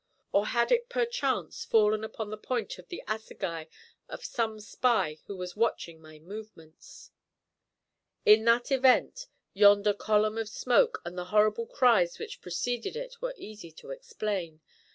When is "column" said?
9.93-10.39